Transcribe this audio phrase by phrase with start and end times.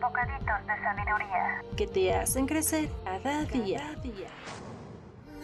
[0.00, 1.62] Bocaditos de sabiduría.
[1.76, 3.96] que te hacen crecer cada día.
[4.02, 4.10] Mi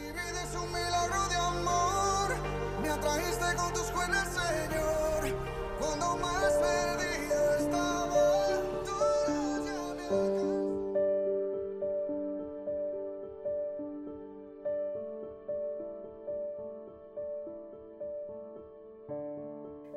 [0.02, 2.36] vida es un milagro de amor.
[2.82, 5.36] Me atrajiste con tus buenas, Señor.
[5.80, 8.02] Cuando más perdida estaba.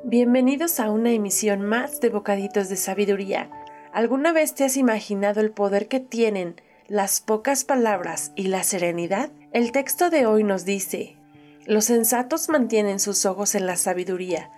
[0.04, 3.50] Bienvenidos a una emisión más de Bocaditos de Sabiduría.
[3.96, 9.30] ¿Alguna vez te has imaginado el poder que tienen las pocas palabras y la serenidad?
[9.52, 11.16] El texto de hoy nos dice,
[11.64, 14.50] los sensatos mantienen sus ojos en la sabiduría,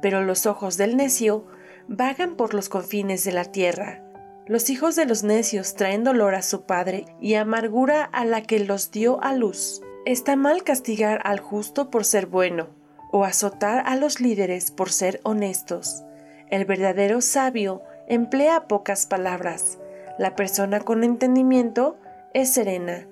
[0.00, 1.44] pero los ojos del necio
[1.88, 4.02] vagan por los confines de la tierra.
[4.46, 8.60] Los hijos de los necios traen dolor a su padre y amargura a la que
[8.60, 9.82] los dio a luz.
[10.06, 12.68] Está mal castigar al justo por ser bueno,
[13.12, 16.02] o azotar a los líderes por ser honestos.
[16.48, 19.78] El verdadero sabio emplea pocas palabras.
[20.18, 21.98] La persona con entendimiento
[22.34, 23.06] es serena.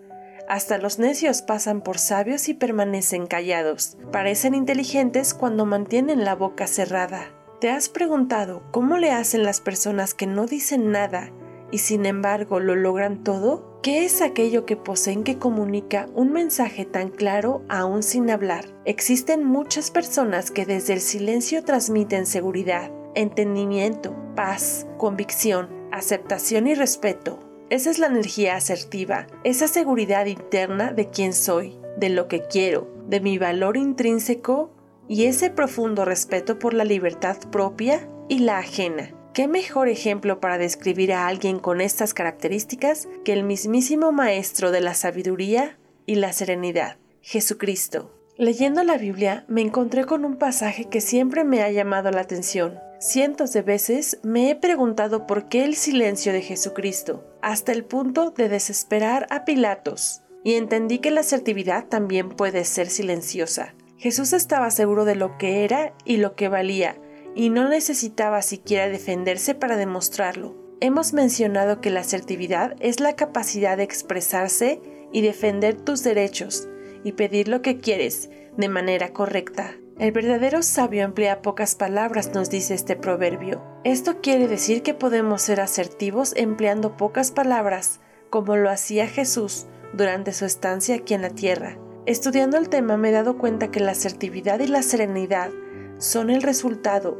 [0.48, 3.96] Hasta los necios pasan por sabios y permanecen callados.
[4.12, 7.30] Parecen inteligentes cuando mantienen la boca cerrada.
[7.60, 11.30] ¿Te has preguntado cómo le hacen las personas que no dicen nada
[11.70, 13.80] y sin embargo lo logran todo?
[13.82, 18.66] ¿Qué es aquello que poseen que comunica un mensaje tan claro aún sin hablar?
[18.84, 27.40] Existen muchas personas que desde el silencio transmiten seguridad, entendimiento, paz, convicción, aceptación y respeto.
[27.70, 32.92] Esa es la energía asertiva, esa seguridad interna de quién soy, de lo que quiero,
[33.08, 34.70] de mi valor intrínseco
[35.08, 39.14] y ese profundo respeto por la libertad propia y la ajena.
[39.32, 44.80] ¿Qué mejor ejemplo para describir a alguien con estas características que el mismísimo Maestro de
[44.80, 45.76] la sabiduría
[46.06, 48.12] y la serenidad, Jesucristo?
[48.36, 52.78] Leyendo la Biblia me encontré con un pasaje que siempre me ha llamado la atención.
[53.06, 58.30] Cientos de veces me he preguntado por qué el silencio de Jesucristo, hasta el punto
[58.30, 63.74] de desesperar a Pilatos, y entendí que la asertividad también puede ser silenciosa.
[63.98, 66.96] Jesús estaba seguro de lo que era y lo que valía,
[67.34, 70.56] y no necesitaba siquiera defenderse para demostrarlo.
[70.80, 74.80] Hemos mencionado que la asertividad es la capacidad de expresarse
[75.12, 76.70] y defender tus derechos
[77.04, 79.76] y pedir lo que quieres de manera correcta.
[79.96, 83.62] El verdadero sabio emplea pocas palabras, nos dice este proverbio.
[83.84, 90.32] Esto quiere decir que podemos ser asertivos empleando pocas palabras, como lo hacía Jesús durante
[90.32, 91.78] su estancia aquí en la tierra.
[92.06, 95.50] Estudiando el tema me he dado cuenta que la asertividad y la serenidad
[95.98, 97.16] son el resultado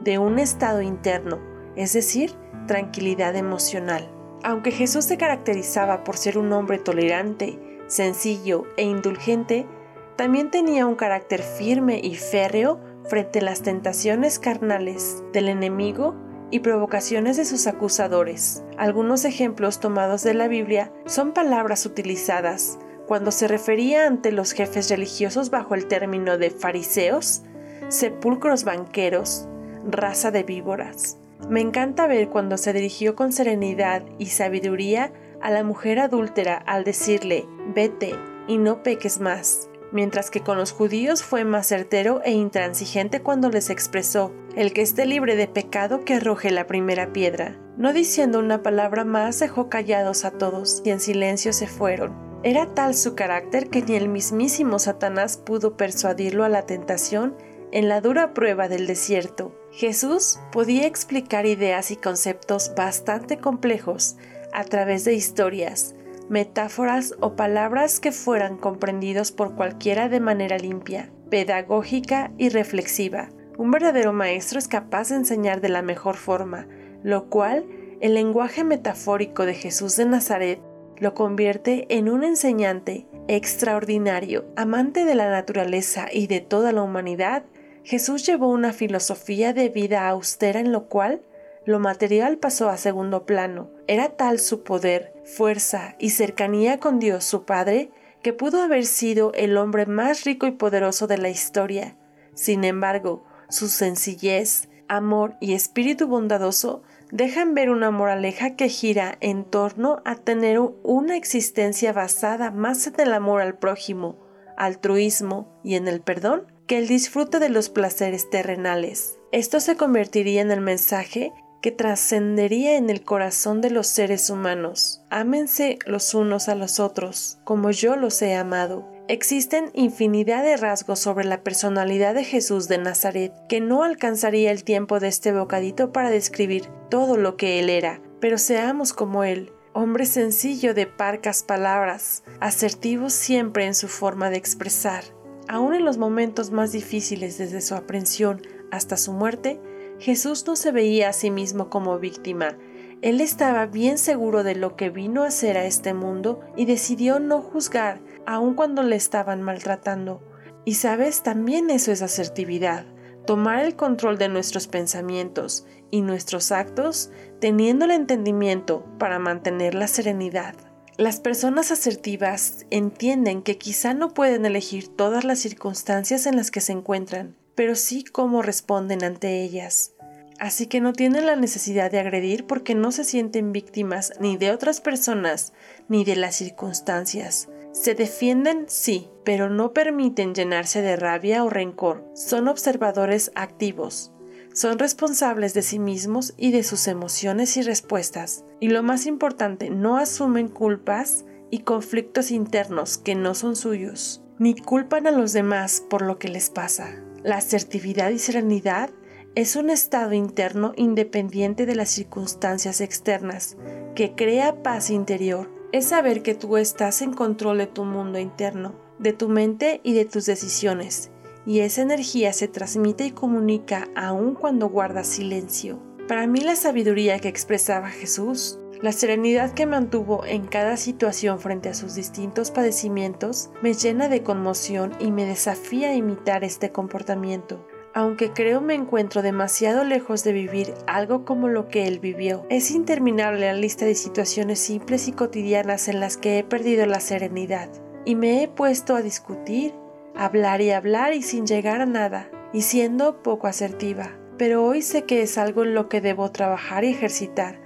[0.00, 1.38] de un estado interno,
[1.76, 2.32] es decir,
[2.66, 4.10] tranquilidad emocional.
[4.42, 7.56] Aunque Jesús se caracterizaba por ser un hombre tolerante,
[7.86, 9.68] sencillo e indulgente,
[10.16, 16.14] también tenía un carácter firme y férreo frente a las tentaciones carnales del enemigo
[16.50, 18.64] y provocaciones de sus acusadores.
[18.78, 24.90] Algunos ejemplos tomados de la Biblia son palabras utilizadas cuando se refería ante los jefes
[24.90, 27.42] religiosos bajo el término de fariseos,
[27.88, 29.48] sepulcros banqueros,
[29.88, 31.18] raza de víboras.
[31.48, 36.82] Me encanta ver cuando se dirigió con serenidad y sabiduría a la mujer adúltera al
[36.82, 38.14] decirle, vete
[38.48, 43.50] y no peques más, mientras que con los judíos fue más certero e intransigente cuando
[43.50, 47.58] les expresó, el que esté libre de pecado que arroje la primera piedra.
[47.76, 52.14] No diciendo una palabra más dejó callados a todos y en silencio se fueron.
[52.42, 57.34] Era tal su carácter que ni el mismísimo Satanás pudo persuadirlo a la tentación
[57.72, 59.54] en la dura prueba del desierto.
[59.72, 64.16] Jesús podía explicar ideas y conceptos bastante complejos
[64.52, 65.94] a través de historias,
[66.28, 73.28] metáforas o palabras que fueran comprendidos por cualquiera de manera limpia, pedagógica y reflexiva.
[73.58, 76.66] Un verdadero maestro es capaz de enseñar de la mejor forma,
[77.02, 77.64] lo cual
[78.00, 80.60] el lenguaje metafórico de Jesús de Nazaret
[80.98, 87.44] lo convierte en un enseñante extraordinario, amante de la naturaleza y de toda la humanidad,
[87.82, 91.22] Jesús llevó una filosofía de vida austera en lo cual
[91.64, 93.70] lo material pasó a segundo plano.
[93.86, 97.90] Era tal su poder, fuerza y cercanía con Dios su Padre
[98.22, 101.96] que pudo haber sido el hombre más rico y poderoso de la historia.
[102.34, 109.44] Sin embargo, su sencillez, amor y espíritu bondadoso dejan ver una moraleja que gira en
[109.44, 114.16] torno a tener una existencia basada más en el amor al prójimo,
[114.56, 119.18] altruismo y en el perdón que el disfrute de los placeres terrenales.
[119.30, 125.02] Esto se convertiría en el mensaje que trascendería en el corazón de los seres humanos.
[125.10, 128.88] Ámense los unos a los otros, como yo los he amado.
[129.08, 134.64] Existen infinidad de rasgos sobre la personalidad de Jesús de Nazaret que no alcanzaría el
[134.64, 139.52] tiempo de este bocadito para describir todo lo que él era, pero seamos como él,
[139.74, 145.04] hombre sencillo de parcas palabras, asertivo siempre en su forma de expresar.
[145.48, 148.42] Aún en los momentos más difíciles desde su aprehensión
[148.72, 149.60] hasta su muerte,
[149.98, 152.56] Jesús no se veía a sí mismo como víctima.
[153.02, 157.18] Él estaba bien seguro de lo que vino a hacer a este mundo y decidió
[157.18, 160.22] no juzgar, aun cuando le estaban maltratando.
[160.64, 162.86] Y sabes, también eso es asertividad,
[163.26, 167.10] tomar el control de nuestros pensamientos y nuestros actos,
[167.40, 170.54] teniendo el entendimiento para mantener la serenidad.
[170.96, 176.62] Las personas asertivas entienden que quizá no pueden elegir todas las circunstancias en las que
[176.62, 179.92] se encuentran, pero sí cómo responden ante ellas.
[180.38, 184.52] Así que no tienen la necesidad de agredir porque no se sienten víctimas ni de
[184.52, 185.52] otras personas
[185.88, 187.48] ni de las circunstancias.
[187.72, 192.04] Se defienden, sí, pero no permiten llenarse de rabia o rencor.
[192.14, 194.12] Son observadores activos.
[194.52, 198.44] Son responsables de sí mismos y de sus emociones y respuestas.
[198.60, 204.54] Y lo más importante, no asumen culpas y conflictos internos que no son suyos, ni
[204.54, 207.05] culpan a los demás por lo que les pasa.
[207.26, 208.90] La asertividad y serenidad
[209.34, 213.56] es un estado interno independiente de las circunstancias externas,
[213.96, 215.50] que crea paz interior.
[215.72, 219.92] Es saber que tú estás en control de tu mundo interno, de tu mente y
[219.94, 221.10] de tus decisiones,
[221.44, 225.80] y esa energía se transmite y comunica aun cuando guardas silencio.
[226.06, 231.68] Para mí la sabiduría que expresaba Jesús la serenidad que mantuvo en cada situación frente
[231.68, 237.66] a sus distintos padecimientos me llena de conmoción y me desafía a imitar este comportamiento.
[237.94, 242.70] Aunque creo me encuentro demasiado lejos de vivir algo como lo que él vivió, es
[242.70, 247.70] interminable la lista de situaciones simples y cotidianas en las que he perdido la serenidad
[248.06, 249.74] y me he puesto a discutir,
[250.14, 254.16] hablar y hablar y sin llegar a nada, y siendo poco asertiva.
[254.38, 257.58] Pero hoy sé que es algo en lo que debo trabajar y ejercitar,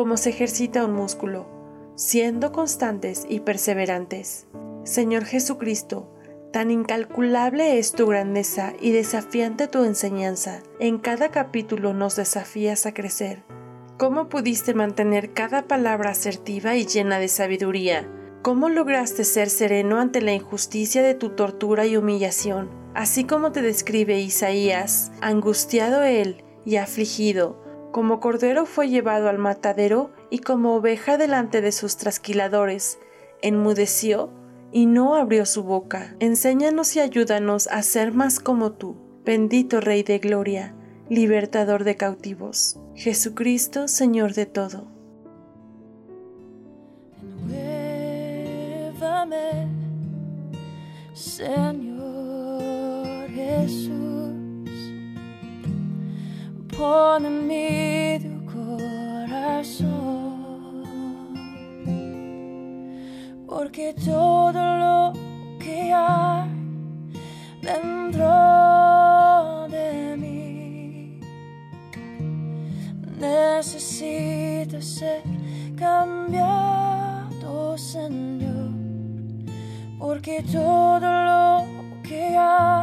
[0.00, 1.46] como se ejercita un músculo,
[1.94, 4.46] siendo constantes y perseverantes.
[4.82, 6.10] Señor Jesucristo,
[6.54, 10.62] tan incalculable es tu grandeza y desafiante tu enseñanza.
[10.78, 13.42] En cada capítulo nos desafías a crecer.
[13.98, 18.08] ¿Cómo pudiste mantener cada palabra asertiva y llena de sabiduría?
[18.40, 22.70] ¿Cómo lograste ser sereno ante la injusticia de tu tortura y humillación?
[22.94, 30.10] Así como te describe Isaías, angustiado él y afligido, como cordero fue llevado al matadero
[30.30, 32.98] y como oveja delante de sus trasquiladores,
[33.42, 34.30] enmudeció
[34.72, 36.14] y no abrió su boca.
[36.20, 40.74] Enséñanos y ayúdanos a ser más como tú, bendito Rey de Gloria,
[41.08, 44.86] libertador de cautivos, Jesucristo, Señor de todo.
[51.40, 54.19] Señor Jesús
[56.80, 59.90] pon en mi corazón,
[63.46, 65.12] porque todo lo
[65.58, 66.48] que hay
[67.60, 68.30] dentro
[69.68, 71.20] de mí
[73.18, 75.22] necesita ser
[75.76, 78.70] cambiado, Señor,
[79.98, 81.66] porque todo lo
[82.02, 82.79] que hay